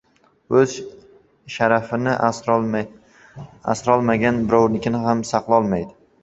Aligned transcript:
•O‘z 0.59 0.71
sharafini 1.55 2.15
asrolmagan 3.75 4.41
birovnikini 4.49 5.05
ham 5.05 5.23
saqlolmaydi. 5.35 5.97